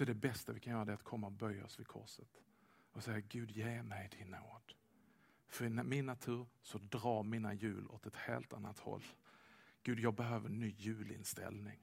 [0.01, 2.43] Så det bästa vi kan göra är att komma och böja oss vid korset
[2.93, 4.75] och säga Gud ge mig din nåd.
[5.49, 9.05] För i min natur så drar mina hjul åt ett helt annat håll.
[9.83, 11.79] Gud, jag behöver en ny julinställning.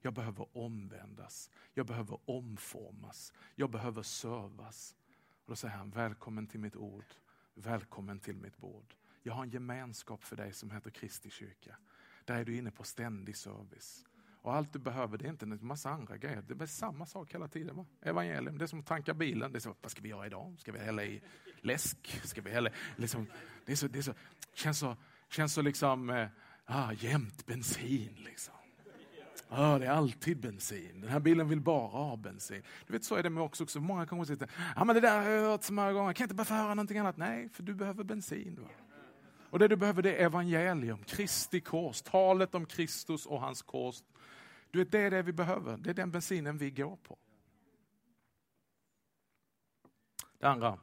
[0.00, 1.50] Jag behöver omvändas.
[1.74, 3.32] Jag behöver omformas.
[3.54, 4.96] Jag behöver servas.
[5.44, 7.14] Och då säger han, välkommen till mitt ord.
[7.54, 8.94] Välkommen till mitt bord.
[9.22, 11.76] Jag har en gemenskap för dig som heter Kristi kyrka.
[12.24, 14.06] Där är du inne på ständig service.
[14.42, 16.44] Och allt du behöver det är inte en massa andra grejer.
[16.48, 17.76] Det är samma sak hela tiden.
[17.76, 17.86] Va?
[18.02, 19.52] Evangelium, det är som att tanka bilen.
[19.52, 20.54] Det är så, vad ska vi göra idag?
[20.58, 21.22] Ska vi hälla i
[21.60, 22.20] läsk?
[22.24, 23.26] Ska vi hälla, liksom,
[23.64, 24.14] det är så, det är så,
[24.54, 24.96] känns så,
[25.28, 26.26] känns så liksom, eh,
[26.64, 28.16] ah, jämt bensin.
[28.16, 28.54] Liksom.
[29.48, 31.00] Ah, det är alltid bensin.
[31.00, 32.62] Den här bilen vill bara ha bensin.
[32.86, 33.64] Du vet, så är det med också.
[33.64, 33.80] också.
[33.80, 36.08] Många kommer sitta, ah, men det där har jag hört så många gånger.
[36.08, 37.16] Jag kan inte bara få höra någonting annat.
[37.16, 38.58] Nej, för du behöver bensin.
[38.62, 38.68] Va?
[39.50, 44.02] Och det du behöver det är evangelium, Kristi kors, talet om Kristus och hans kors.
[44.72, 45.76] Du vet, det är det vi behöver.
[45.76, 47.18] Det är den bensinen vi går på.
[50.38, 50.80] Det andra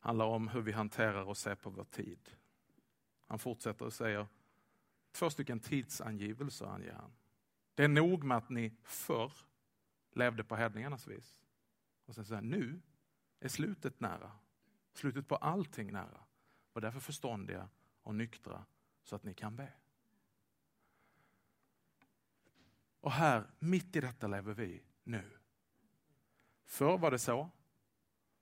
[0.00, 2.30] handlar om hur vi hanterar och ser på vår tid.
[3.26, 4.26] Han fortsätter och säger,
[5.12, 7.12] två stycken tidsangivelser anger han.
[7.74, 9.32] Det är nog med att ni förr
[10.12, 11.42] levde på hedningarnas vis.
[12.06, 12.80] Och sen säger nu
[13.40, 14.32] är slutet nära.
[14.92, 16.20] Slutet på allting nära.
[16.72, 17.68] Var därför förståndiga
[18.02, 18.64] och nyktra
[19.02, 19.72] så att ni kan be.
[23.00, 25.38] Och här, mitt i detta lever vi nu.
[26.64, 27.50] Förr var det så.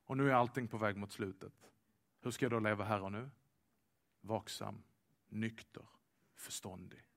[0.04, 1.70] Och nu är allting på väg mot slutet.
[2.20, 3.30] Hur ska jag då leva här och nu?
[4.20, 4.82] Vaksam,
[5.28, 5.86] nykter,
[6.34, 7.08] förståndig.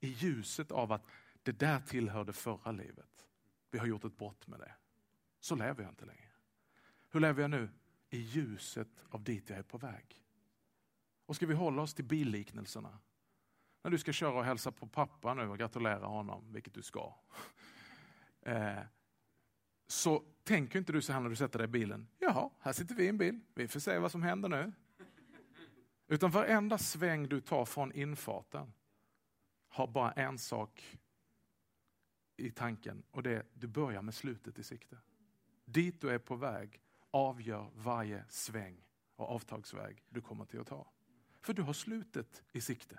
[0.00, 1.06] I ljuset av att
[1.42, 3.26] det där tillhörde förra livet.
[3.70, 4.74] Vi har gjort ett brott med det.
[5.40, 6.30] Så lever jag inte längre.
[7.10, 7.68] Hur lever jag nu?
[8.10, 10.24] I ljuset av dit jag är på väg.
[11.26, 12.98] Och ska vi hålla oss till billiknelserna?
[13.82, 17.14] När du ska köra och hälsa på pappa nu och gratulera honom, vilket du ska.
[18.42, 18.78] Eh,
[19.86, 22.08] så tänker inte du så här när du sätter dig i bilen.
[22.18, 23.40] Jaha, här sitter vi i en bil.
[23.54, 24.72] Vi får se vad som händer nu.
[26.06, 28.72] Utan varenda sväng du tar från infarten
[29.68, 30.98] har bara en sak
[32.36, 34.98] i tanken och det är du börjar med slutet i sikte.
[35.64, 38.84] Dit du är på väg avgör varje sväng
[39.16, 40.92] och avtagsväg du kommer till att ta.
[41.42, 42.98] För du har slutet i sikte.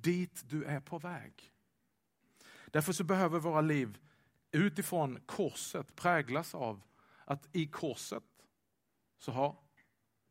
[0.00, 1.52] Dit du är på väg.
[2.66, 3.98] Därför så behöver våra liv
[4.50, 6.82] utifrån korset präglas av
[7.24, 8.24] att i korset
[9.18, 9.56] så har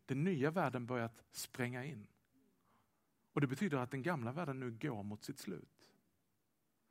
[0.05, 2.07] den nya världen börjat spränga in.
[3.33, 5.89] Och det betyder att den gamla världen nu går mot sitt slut.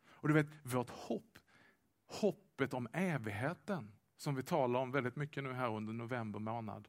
[0.08, 1.38] Och du vet, vårt hopp,
[2.06, 6.88] hoppet om evigheten, som vi talar om väldigt mycket nu här under november månad,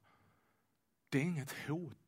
[1.09, 2.06] det är inget hot.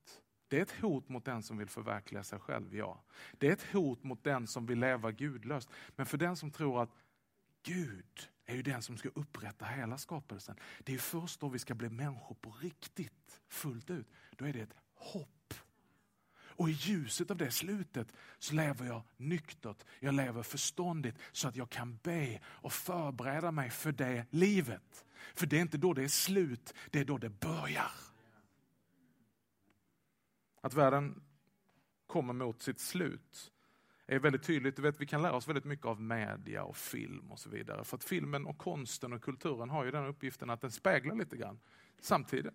[0.50, 3.04] Det är ett hot mot den som vill förverkliga sig själv, ja.
[3.38, 5.70] Det är ett hot mot den som vill leva gudlöst.
[5.96, 6.90] Men för den som tror att
[7.64, 10.56] Gud är ju den som ska upprätta hela skapelsen.
[10.84, 14.08] Det är först då vi ska bli människor på riktigt, fullt ut.
[14.32, 15.54] Då är det ett hopp.
[16.60, 21.56] Och i ljuset av det slutet så lever jag nyktert, jag lever förståndigt så att
[21.56, 25.06] jag kan be och förbereda mig för det livet.
[25.36, 27.92] För det är inte då det är slut, det är då det börjar.
[30.62, 31.22] Att världen
[32.08, 33.52] kommer mot sitt slut
[34.08, 34.76] är väldigt tydligt.
[34.76, 37.84] Du vet, vi kan lära oss väldigt mycket av media och film och så vidare.
[37.84, 41.38] För att filmen och konsten och kulturen har ju den uppgiften att den speglar lite
[41.38, 41.60] grann
[42.00, 42.54] samtiden.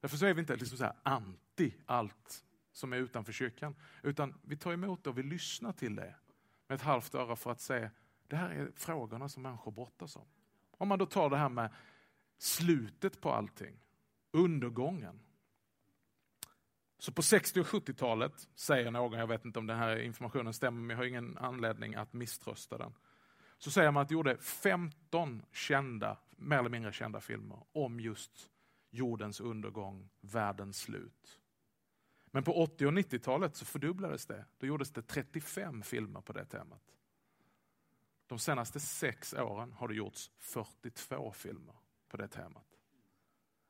[0.00, 3.76] Därför så är vi inte liksom så anti allt som är utanför kyrkan.
[4.02, 6.14] Utan vi tar emot det och vi lyssnar till det
[6.68, 7.90] med ett halvt öra för att se,
[8.28, 10.26] det här är frågorna som människor brottas om.
[10.70, 11.70] Om man då tar det här med
[12.38, 13.80] slutet på allting,
[14.30, 15.20] undergången.
[17.00, 20.80] Så på 60 och 70-talet, säger någon, jag vet inte om den här informationen stämmer,
[20.80, 22.94] men jag har ingen anledning att misströsta den.
[23.58, 28.50] Så säger man att det gjorde 15 kända, mer eller mindre kända filmer om just
[28.90, 31.40] jordens undergång, världens slut.
[32.26, 34.44] Men på 80 och 90-talet så fördubblades det.
[34.58, 36.94] Då gjordes det 35 filmer på det temat.
[38.26, 41.74] De senaste sex åren har det gjorts 42 filmer
[42.08, 42.66] på det temat.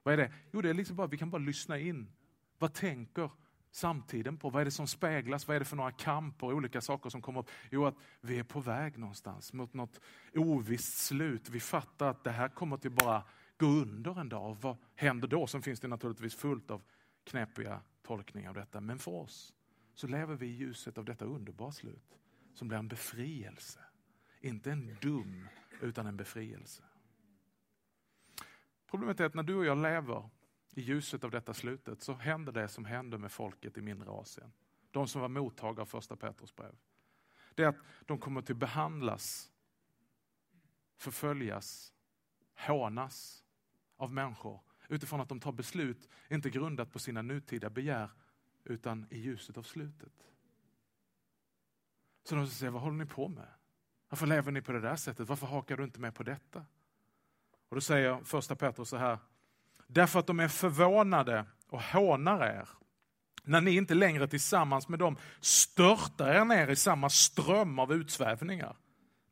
[0.02, 0.32] Vad är det?
[0.52, 2.12] Jo, det är liksom bara, vi kan bara lyssna in
[2.60, 3.30] vad tänker
[3.70, 4.50] samtiden på?
[4.50, 5.48] Vad är det som speglas?
[5.48, 7.50] Vad är det för några kamper och olika saker som kommer upp?
[7.70, 10.00] Jo, att vi är på väg någonstans mot något
[10.34, 11.48] ovisst slut.
[11.48, 13.22] Vi fattar att det här kommer till bara
[13.58, 14.56] gå under en dag.
[14.60, 15.46] Vad händer då?
[15.46, 16.82] Sen finns det naturligtvis fullt av
[17.24, 18.80] knepiga tolkningar av detta.
[18.80, 19.54] Men för oss
[19.94, 22.18] så lever vi i ljuset av detta underbara slut
[22.54, 23.80] som blir en befrielse.
[24.40, 25.46] Inte en dum,
[25.80, 26.82] utan en befrielse.
[28.90, 30.28] Problemet är att när du och jag lever
[30.70, 34.52] i ljuset av detta slutet så händer det som hände med folket i mindre Asien.
[34.90, 36.76] De som var mottagare av första Petrus brev.
[37.54, 39.52] Det är att de kommer att behandlas,
[40.96, 41.92] förföljas,
[42.56, 43.44] hånas
[43.96, 48.10] av människor utifrån att de tar beslut, inte grundat på sina nutida begär,
[48.64, 50.12] utan i ljuset av slutet.
[52.22, 53.48] Så de säger, vad håller ni på med?
[54.08, 55.28] Varför lever ni på det där sättet?
[55.28, 56.66] Varför hakar du inte med på detta?
[57.68, 59.18] Och då säger första Petrus så här,
[59.92, 62.68] därför att de är förvånade och hånar er.
[63.42, 68.76] När ni inte längre tillsammans med dem störtar er ner i samma ström av utsvävningar.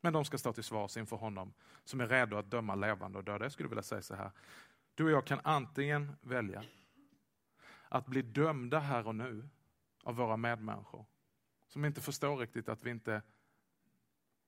[0.01, 3.23] Men de ska stå till svars inför honom som är redo att döma levande och
[3.23, 3.45] döda.
[3.45, 4.31] Jag skulle vilja säga så här.
[4.95, 6.63] Du och jag kan antingen välja
[7.89, 9.49] att bli dömda här och nu
[10.03, 11.05] av våra medmänniskor
[11.67, 13.21] som inte förstår riktigt att vi inte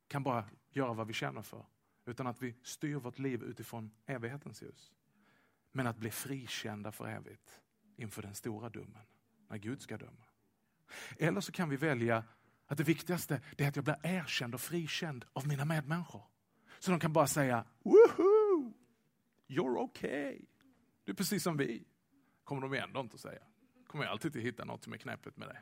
[0.07, 1.65] kan bara göra vad vi känner för
[2.05, 4.91] utan att vi styr vårt liv utifrån evighetens ljus.
[5.71, 7.61] Men att bli frikända för evigt
[7.95, 9.05] inför den stora domen,
[9.47, 10.23] när Gud ska döma.
[11.17, 12.23] Eller så kan vi välja
[12.67, 16.23] att det viktigaste är att jag blir erkänd och frikänd av mina medmänniskor.
[16.79, 18.73] Så de kan bara säga Woohoo!
[19.47, 20.41] You're okay.
[21.03, 21.85] Du är precis som vi.
[22.43, 23.43] kommer de ändå inte att säga.
[23.87, 25.61] kommer jag alltid att hitta något som är knäppet med det.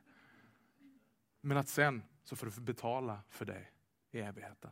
[1.41, 3.67] Men att sen så får du betala för det
[4.11, 4.71] i evigheten.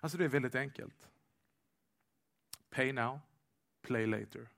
[0.00, 1.08] Alltså det är väldigt enkelt.
[2.70, 3.20] Pay now,
[3.86, 4.48] play later.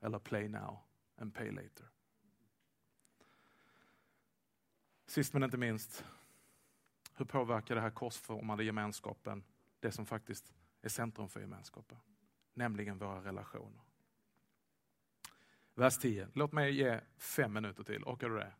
[0.00, 0.78] Eller play now
[1.16, 1.86] and pay later.
[5.06, 6.04] Sist men inte minst,
[7.16, 9.44] hur påverkar det här korsformade gemenskapen
[9.80, 10.52] det som faktiskt
[10.82, 11.98] är centrum för gemenskapen?
[12.54, 13.82] Nämligen våra relationer.
[15.74, 16.28] Vers 10.
[16.32, 18.04] Låt mig ge fem minuter till.
[18.04, 18.52] Orkar du det?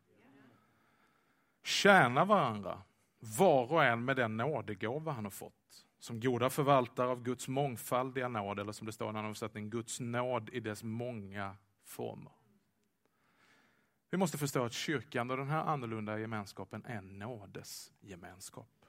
[1.63, 2.81] Tjäna varandra,
[3.19, 8.27] var och en med den nådegåva han har fått som goda förvaltare av Guds mångfaldiga
[8.27, 12.31] nåd, eller som det står i en annan översättning, Guds nåd i dess många former.
[14.09, 18.85] Vi måste förstå att kyrkan och den här annorlunda gemenskapen är en nådesgemenskap.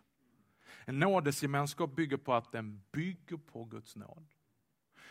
[0.85, 4.27] En nådesgemenskap bygger på att den bygger på Guds nåd.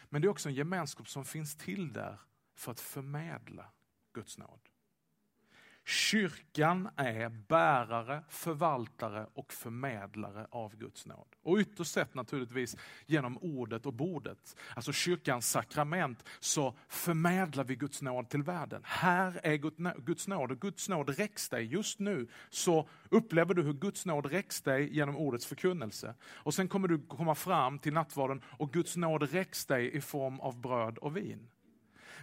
[0.09, 2.19] Men det är också en gemenskap som finns till där
[2.55, 3.65] för att förmedla
[4.13, 4.59] Guds nåd.
[5.87, 11.27] Kyrkan är bärare, förvaltare och förmedlare av Guds nåd.
[11.43, 14.55] Och ytterst sett naturligtvis genom ordet och bordet.
[14.75, 18.81] Alltså kyrkans sakrament så förmedlar vi Guds nåd till världen.
[18.85, 19.55] Här är
[20.05, 21.65] Guds nåd och Guds nåd räcks dig.
[21.65, 26.15] Just nu så upplever du hur Guds nåd räcks dig genom ordets förkunnelse.
[26.23, 30.39] Och sen kommer du komma fram till nattvarden och Guds nåd räcks dig i form
[30.39, 31.49] av bröd och vin.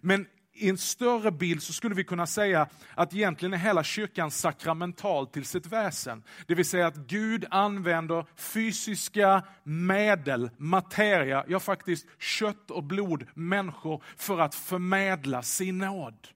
[0.01, 4.31] Men i en större bild så skulle vi kunna säga att egentligen är hela kyrkan
[4.31, 6.23] sakramental till sitt väsen.
[6.47, 14.03] Det vill säga att Gud använder fysiska medel, materia, ja faktiskt kött och blod, människor
[14.17, 16.29] för att förmedla sin nåd.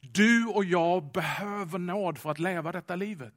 [0.00, 3.34] Du och jag behöver nåd för att leva detta livet.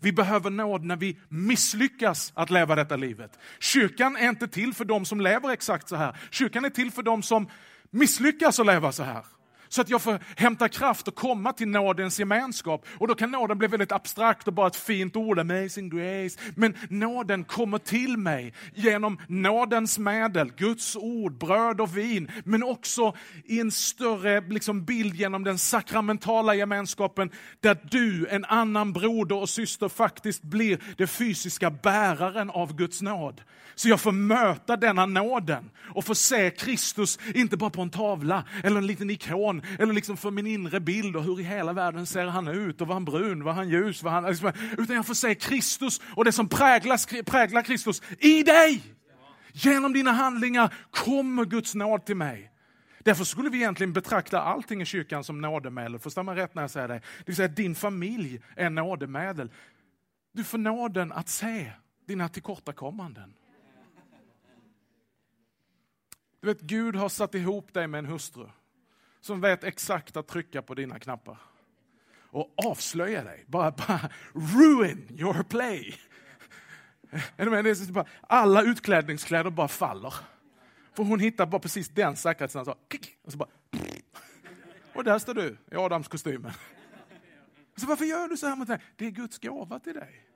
[0.00, 3.38] Vi behöver nåd när vi misslyckas att leva detta livet.
[3.58, 6.16] Kyrkan är inte till för de som lever exakt så här.
[6.30, 7.48] Kyrkan är till för de som
[7.90, 9.35] misslyckas att leva så här.
[9.68, 12.86] Så att jag får hämta kraft och komma till nådens gemenskap.
[12.98, 16.38] Och då kan nåden bli väldigt abstrakt och bara ett fint ord, amazing grace.
[16.54, 22.30] Men nåden kommer till mig genom nådens medel, Guds ord, bröd och vin.
[22.44, 23.14] Men också
[23.44, 29.48] i en större liksom, bild genom den sakramentala gemenskapen där du, en annan broder och
[29.48, 33.42] syster faktiskt blir den fysiska bäraren av Guds nåd.
[33.74, 38.44] Så jag får möta denna nåden och få se Kristus, inte bara på en tavla
[38.64, 42.06] eller en liten ikon, eller liksom för min inre bild och hur i hela världen
[42.06, 44.24] ser han ut och var han brun, var han ljus, var han...
[44.24, 48.82] Liksom, utan jag får se Kristus och det som präglar, präglar Kristus i dig.
[49.52, 52.52] Genom dina handlingar kommer Guds nåd till mig.
[52.98, 55.98] Därför skulle vi egentligen betrakta allting i kyrkan som nådemedel.
[55.98, 56.94] Förstår man rätt när jag säger det?
[56.94, 59.50] Det vill säga att din familj är nådemedel.
[60.32, 61.72] Du får nåden att se
[62.06, 63.34] dina tillkortakommanden.
[66.40, 68.46] Du vet, Gud har satt ihop dig med en hustru
[69.20, 71.38] som vet exakt att trycka på dina knappar.
[72.30, 75.94] Och avslöja dig, bara, bara ruin your play.
[78.20, 80.14] Alla utklädningskläder bara faller.
[80.92, 82.74] För hon hittar bara precis den säkerhetsnäten.
[83.22, 83.48] Och, så bara,
[84.94, 86.52] och där står du i Adamskostymen.
[87.76, 88.80] Så varför gör du så här mot mig?
[88.96, 90.26] Det är Guds gåva till dig.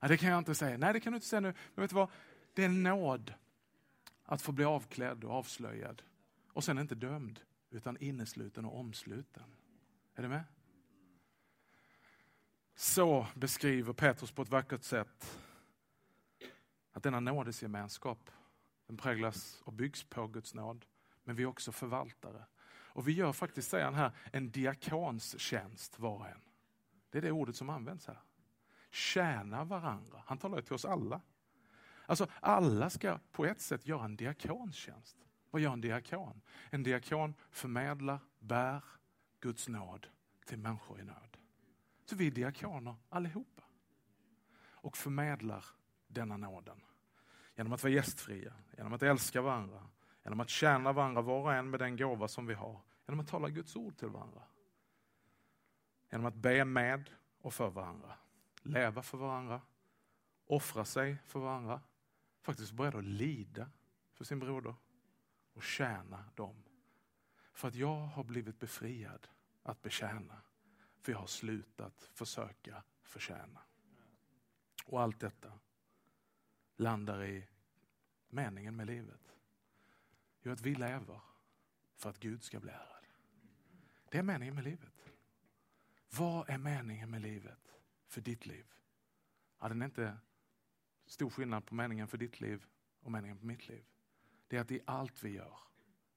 [0.00, 0.78] Ja, det kan jag inte säga.
[0.78, 1.54] Nej, det kan du inte säga nu.
[1.74, 2.08] Men vet du vad?
[2.54, 3.34] Det är nåd
[4.24, 6.02] att få bli avklädd och avslöjad
[6.52, 7.40] och sen inte dömd
[7.70, 9.44] utan innesluten och omsluten.
[10.14, 10.44] Är du med?
[12.74, 15.40] Så beskriver Petrus på ett vackert sätt
[16.92, 18.30] att denna nådesgemenskap
[18.86, 20.86] den präglas och byggs på Guds nåd.
[21.24, 22.44] Men vi är också förvaltare.
[22.92, 26.40] Och vi gör faktiskt, säger han här, en diakonstjänst var och en.
[27.10, 28.18] Det är det ordet som används här.
[28.90, 30.22] Tjäna varandra.
[30.26, 31.20] Han talar till oss alla.
[32.06, 35.16] Alltså alla ska på ett sätt göra en diakonstjänst.
[35.50, 36.40] Vad gör en diakon?
[36.70, 38.84] En diakon förmedlar, bär
[39.40, 40.06] Guds nåd
[40.44, 41.36] till människor i nöd.
[42.04, 43.62] Så vi är diakoner allihopa.
[44.62, 45.64] Och förmedlar
[46.06, 46.80] denna nåden.
[47.56, 49.86] Genom att vara gästfria, genom att älska varandra,
[50.24, 52.80] genom att tjäna varandra var och en med den gåva som vi har.
[53.06, 54.42] Genom att tala Guds ord till varandra.
[56.10, 58.12] Genom att be med och för varandra.
[58.62, 59.60] Leva för varandra.
[60.46, 61.80] Offra sig för varandra.
[62.42, 63.70] Faktiskt beredd att lida
[64.12, 64.74] för sin broder
[65.52, 66.62] och tjäna dem.
[67.52, 69.28] För att jag har blivit befriad
[69.62, 70.42] att betjäna.
[71.00, 73.60] För jag har slutat försöka förtjäna.
[74.84, 75.52] Och allt detta
[76.76, 77.48] landar i
[78.28, 79.36] meningen med livet.
[80.42, 81.20] Jo, att vi lever
[81.94, 83.06] för att Gud ska bli ärad.
[84.08, 85.04] Det är meningen med livet.
[86.10, 87.74] Vad är meningen med livet
[88.06, 88.66] för ditt liv?
[89.58, 90.16] Ja, den är inte
[91.06, 92.66] stor skillnad på meningen för ditt liv
[93.00, 93.84] och meningen för mitt liv
[94.50, 95.58] det är att i allt vi gör,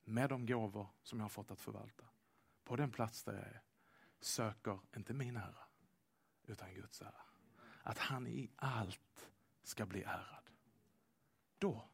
[0.03, 2.03] med de gåvor som jag har fått att förvalta,
[2.63, 3.61] på den plats där jag är,
[4.19, 5.63] söker inte min ära,
[6.43, 7.25] utan Guds ära.
[7.83, 9.29] Att han i allt
[9.63, 10.49] ska bli ärad.
[11.57, 11.89] Då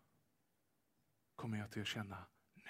[1.36, 2.64] kommer jag till att känna, nu,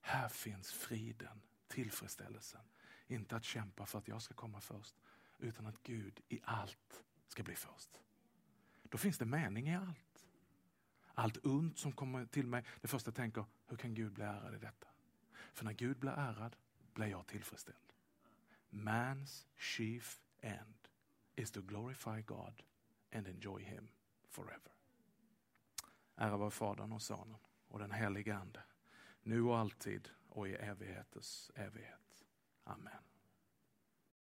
[0.00, 2.64] här finns friden, tillfredsställelsen.
[3.06, 4.94] Inte att kämpa för att jag ska komma först,
[5.38, 8.00] utan att Gud i allt ska bli först.
[8.82, 10.11] Då finns det mening i allt
[11.14, 14.54] allt ont som kommer till mig, det första jag tänker, hur kan Gud bli ärad
[14.54, 14.86] i detta?
[15.52, 16.56] För när Gud blir ärad
[16.94, 17.92] blir jag tillfredsställd.
[18.70, 20.88] Man's chief end
[21.36, 22.62] is to glorify God
[23.12, 23.88] and enjoy him
[24.28, 24.72] forever.
[26.16, 28.62] Ära var Fadern och Sonen och den helige Ande,
[29.22, 32.24] nu och alltid och i evigheters evighet.
[32.64, 33.11] Amen.